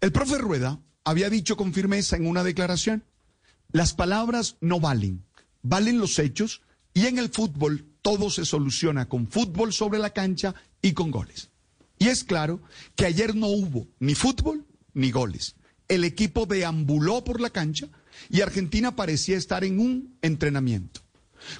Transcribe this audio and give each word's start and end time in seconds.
El 0.00 0.12
profe 0.12 0.38
Rueda 0.38 0.80
había 1.04 1.30
dicho 1.30 1.56
con 1.56 1.72
firmeza 1.72 2.16
en 2.16 2.26
una 2.26 2.44
declaración, 2.44 3.04
las 3.72 3.94
palabras 3.94 4.56
no 4.60 4.80
valen, 4.80 5.24
valen 5.62 5.98
los 5.98 6.18
hechos 6.18 6.62
y 6.94 7.06
en 7.06 7.18
el 7.18 7.30
fútbol 7.30 7.86
todo 8.02 8.30
se 8.30 8.44
soluciona 8.44 9.08
con 9.08 9.28
fútbol 9.28 9.72
sobre 9.72 9.98
la 9.98 10.10
cancha 10.10 10.54
y 10.82 10.92
con 10.92 11.10
goles. 11.10 11.50
Y 11.98 12.08
es 12.08 12.24
claro 12.24 12.60
que 12.96 13.06
ayer 13.06 13.36
no 13.36 13.48
hubo 13.48 13.86
ni 13.98 14.14
fútbol 14.14 14.66
ni 14.94 15.10
goles. 15.10 15.54
El 15.88 16.04
equipo 16.04 16.46
deambuló 16.46 17.22
por 17.24 17.40
la 17.40 17.50
cancha 17.50 17.88
y 18.28 18.40
Argentina 18.40 18.96
parecía 18.96 19.36
estar 19.36 19.64
en 19.64 19.78
un 19.78 20.16
entrenamiento. 20.22 21.00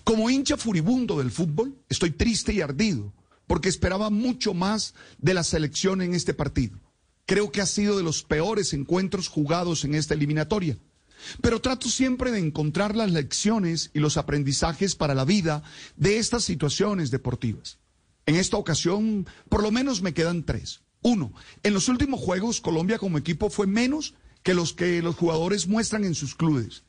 Como 0.04 0.30
hincha 0.30 0.56
furibundo 0.56 1.18
del 1.18 1.30
fútbol, 1.30 1.76
estoy 1.88 2.10
triste 2.10 2.52
y 2.52 2.60
ardido 2.60 3.12
porque 3.46 3.68
esperaba 3.68 4.10
mucho 4.10 4.54
más 4.54 4.94
de 5.18 5.34
la 5.34 5.42
selección 5.42 6.02
en 6.02 6.14
este 6.14 6.34
partido. 6.34 6.78
Creo 7.30 7.52
que 7.52 7.60
ha 7.60 7.66
sido 7.66 7.96
de 7.96 8.02
los 8.02 8.24
peores 8.24 8.72
encuentros 8.72 9.28
jugados 9.28 9.84
en 9.84 9.94
esta 9.94 10.14
eliminatoria. 10.14 10.76
Pero 11.40 11.60
trato 11.60 11.88
siempre 11.88 12.32
de 12.32 12.40
encontrar 12.40 12.96
las 12.96 13.12
lecciones 13.12 13.92
y 13.94 14.00
los 14.00 14.16
aprendizajes 14.16 14.96
para 14.96 15.14
la 15.14 15.24
vida 15.24 15.62
de 15.94 16.18
estas 16.18 16.42
situaciones 16.42 17.12
deportivas. 17.12 17.78
En 18.26 18.34
esta 18.34 18.56
ocasión, 18.56 19.28
por 19.48 19.62
lo 19.62 19.70
menos 19.70 20.02
me 20.02 20.12
quedan 20.12 20.42
tres. 20.42 20.80
Uno, 21.02 21.32
en 21.62 21.72
los 21.72 21.88
últimos 21.88 22.18
juegos 22.18 22.60
Colombia 22.60 22.98
como 22.98 23.16
equipo 23.16 23.48
fue 23.48 23.68
menos 23.68 24.14
que 24.42 24.52
los 24.52 24.72
que 24.72 25.00
los 25.00 25.14
jugadores 25.14 25.68
muestran 25.68 26.04
en 26.04 26.16
sus 26.16 26.34
clubes. 26.34 26.82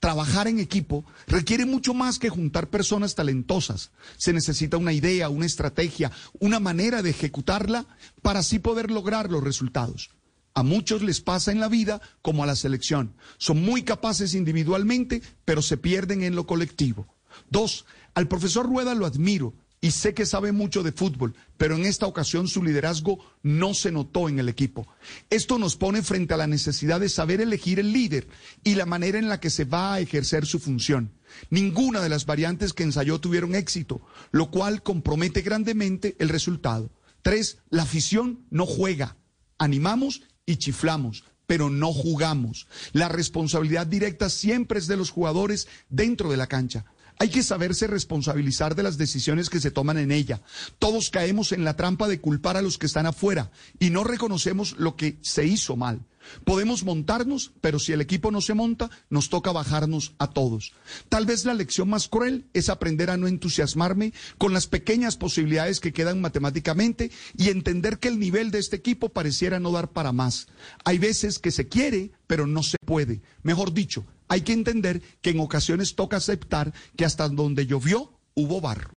Trabajar 0.00 0.46
en 0.46 0.60
equipo 0.60 1.04
requiere 1.26 1.66
mucho 1.66 1.92
más 1.92 2.18
que 2.18 2.28
juntar 2.28 2.70
personas 2.70 3.16
talentosas. 3.16 3.90
Se 4.16 4.32
necesita 4.32 4.76
una 4.76 4.92
idea, 4.92 5.28
una 5.28 5.46
estrategia, 5.46 6.12
una 6.38 6.60
manera 6.60 7.02
de 7.02 7.10
ejecutarla 7.10 7.84
para 8.22 8.40
así 8.40 8.60
poder 8.60 8.90
lograr 8.92 9.30
los 9.30 9.42
resultados. 9.42 10.10
A 10.54 10.62
muchos 10.62 11.02
les 11.02 11.20
pasa 11.20 11.50
en 11.50 11.60
la 11.60 11.68
vida 11.68 12.00
como 12.22 12.42
a 12.42 12.46
la 12.46 12.56
selección. 12.56 13.14
Son 13.38 13.60
muy 13.60 13.82
capaces 13.82 14.34
individualmente, 14.34 15.20
pero 15.44 15.62
se 15.62 15.76
pierden 15.76 16.22
en 16.22 16.36
lo 16.36 16.46
colectivo. 16.46 17.06
Dos, 17.50 17.84
al 18.14 18.28
profesor 18.28 18.66
Rueda 18.66 18.94
lo 18.94 19.06
admiro 19.06 19.54
y 19.80 19.92
sé 19.92 20.14
que 20.14 20.26
sabe 20.26 20.52
mucho 20.52 20.82
de 20.82 20.92
fútbol, 20.92 21.34
pero 21.56 21.76
en 21.76 21.84
esta 21.84 22.06
ocasión 22.06 22.48
su 22.48 22.62
liderazgo 22.62 23.18
no 23.42 23.74
se 23.74 23.92
notó 23.92 24.28
en 24.28 24.38
el 24.38 24.48
equipo. 24.48 24.88
Esto 25.30 25.58
nos 25.58 25.76
pone 25.76 26.02
frente 26.02 26.34
a 26.34 26.36
la 26.36 26.46
necesidad 26.46 27.00
de 27.00 27.08
saber 27.08 27.40
elegir 27.40 27.78
el 27.78 27.92
líder 27.92 28.28
y 28.64 28.74
la 28.74 28.86
manera 28.86 29.18
en 29.18 29.28
la 29.28 29.40
que 29.40 29.50
se 29.50 29.64
va 29.64 29.94
a 29.94 30.00
ejercer 30.00 30.46
su 30.46 30.58
función. 30.58 31.12
Ninguna 31.50 32.00
de 32.00 32.08
las 32.08 32.26
variantes 32.26 32.72
que 32.72 32.82
ensayó 32.82 33.20
tuvieron 33.20 33.54
éxito, 33.54 34.00
lo 34.32 34.50
cual 34.50 34.82
compromete 34.82 35.42
grandemente 35.42 36.16
el 36.18 36.28
resultado. 36.28 36.90
Tres, 37.22 37.58
la 37.70 37.82
afición 37.82 38.46
no 38.50 38.66
juega. 38.66 39.16
Animamos 39.58 40.22
y 40.46 40.56
chiflamos, 40.56 41.24
pero 41.46 41.70
no 41.70 41.92
jugamos. 41.92 42.66
La 42.92 43.08
responsabilidad 43.08 43.86
directa 43.86 44.28
siempre 44.30 44.78
es 44.78 44.86
de 44.86 44.96
los 44.96 45.10
jugadores 45.10 45.68
dentro 45.88 46.30
de 46.30 46.36
la 46.36 46.46
cancha. 46.46 46.84
Hay 47.18 47.30
que 47.30 47.42
saberse 47.42 47.86
responsabilizar 47.86 48.74
de 48.74 48.82
las 48.82 48.96
decisiones 48.96 49.50
que 49.50 49.60
se 49.60 49.70
toman 49.70 49.98
en 49.98 50.12
ella. 50.12 50.40
Todos 50.78 51.10
caemos 51.10 51.52
en 51.52 51.64
la 51.64 51.76
trampa 51.76 52.06
de 52.08 52.20
culpar 52.20 52.56
a 52.56 52.62
los 52.62 52.78
que 52.78 52.86
están 52.86 53.06
afuera 53.06 53.50
y 53.80 53.90
no 53.90 54.04
reconocemos 54.04 54.76
lo 54.78 54.96
que 54.96 55.18
se 55.22 55.44
hizo 55.44 55.76
mal. 55.76 56.06
Podemos 56.44 56.84
montarnos, 56.84 57.52
pero 57.60 57.78
si 57.78 57.92
el 57.92 58.00
equipo 58.00 58.30
no 58.30 58.40
se 58.40 58.54
monta, 58.54 58.90
nos 59.10 59.30
toca 59.30 59.52
bajarnos 59.52 60.14
a 60.18 60.28
todos. 60.28 60.72
Tal 61.08 61.26
vez 61.26 61.44
la 61.44 61.54
lección 61.54 61.88
más 61.88 62.08
cruel 62.08 62.46
es 62.52 62.68
aprender 62.68 63.10
a 63.10 63.16
no 63.16 63.28
entusiasmarme 63.28 64.12
con 64.36 64.52
las 64.52 64.66
pequeñas 64.66 65.16
posibilidades 65.16 65.80
que 65.80 65.92
quedan 65.92 66.20
matemáticamente 66.20 67.10
y 67.36 67.48
entender 67.48 67.98
que 67.98 68.08
el 68.08 68.18
nivel 68.18 68.50
de 68.50 68.58
este 68.58 68.76
equipo 68.76 69.08
pareciera 69.08 69.58
no 69.58 69.72
dar 69.72 69.90
para 69.90 70.12
más. 70.12 70.48
Hay 70.84 70.98
veces 70.98 71.38
que 71.38 71.50
se 71.50 71.68
quiere, 71.68 72.12
pero 72.26 72.46
no 72.46 72.62
se 72.62 72.76
puede. 72.84 73.22
Mejor 73.42 73.72
dicho, 73.72 74.04
hay 74.28 74.42
que 74.42 74.52
entender 74.52 75.02
que 75.20 75.30
en 75.30 75.40
ocasiones 75.40 75.94
toca 75.94 76.18
aceptar 76.18 76.72
que 76.96 77.04
hasta 77.04 77.28
donde 77.28 77.66
llovió 77.66 78.12
hubo 78.34 78.60
barro. 78.60 78.86